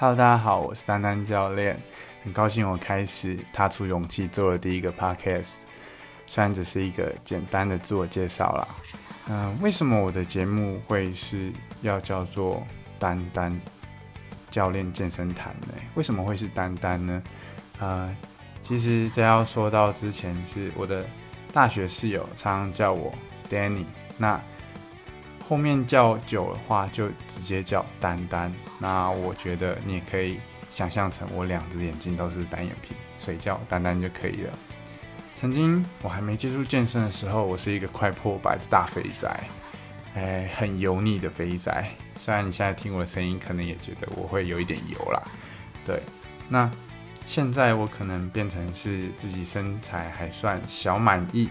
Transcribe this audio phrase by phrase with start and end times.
[0.00, 1.76] Hello，大家好，我是丹丹教练，
[2.22, 5.56] 很高兴我开始踏出勇气做了第一个 Podcast，
[6.24, 8.68] 虽然只是一个简单的自我介绍啦。
[9.28, 12.64] 嗯，为什么我的节目会是要叫做
[12.96, 13.60] 丹丹
[14.52, 15.74] 教练健身谈呢？
[15.96, 17.22] 为什么会是丹丹呢？
[17.80, 18.16] 呃，
[18.62, 21.04] 其实这要说到之前是我的
[21.52, 23.12] 大学室友常常叫我
[23.50, 23.84] Danny，
[24.16, 24.40] 那。
[25.48, 28.52] 后面叫久的话，就直接叫丹丹。
[28.78, 30.38] 那我觉得你也可以
[30.70, 34.52] 想象成我两只眼睛都是单眼皮，所以叫丹丹就可以了。
[35.34, 39.26] 曾经我还没接触健身的时候，我是一个快破百的大肥仔，
[40.14, 41.82] 哎，很油腻的肥仔。
[42.16, 45.22] 虽然你现在听我的声音，可能也觉得我会有一点油啦。
[45.82, 46.02] 对，
[46.46, 46.70] 那
[47.26, 51.48] 现在我可能变成是自己身材还算小满意。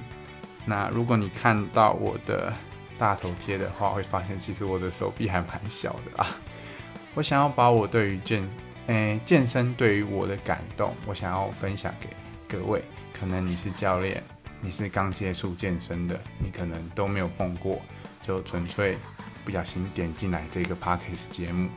[0.65, 2.53] 那如果你看到我的。
[2.97, 6.35] 大头贴的话，会发现其实我的手臂还蛮小的啊。
[7.13, 8.47] 我想要把我对于健，
[8.87, 12.09] 诶健身对于我的感动，我想要分享给
[12.47, 12.83] 各位。
[13.19, 14.21] 可能你是教练，
[14.61, 17.81] 你是刚接触健身的，你可能都没有碰过，
[18.21, 18.97] 就纯粹
[19.43, 21.69] 不小心点进来这个 podcast 节目。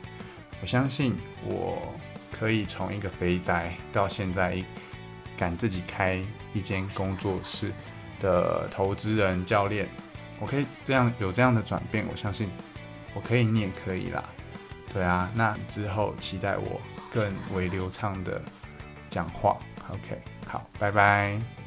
[0.61, 1.81] 我相信我
[2.31, 4.63] 可以从一个肥宅到现在
[5.35, 6.21] 敢自己开
[6.53, 7.71] 一间工作室
[8.19, 9.89] 的投资人教练。
[10.41, 12.49] 我可以这样有这样的转变，我相信
[13.13, 14.21] 我可以，你也可以啦。
[14.91, 18.41] 对啊，那之后期待我更为流畅的
[19.07, 19.57] 讲话。
[19.89, 21.60] OK，好，拜拜。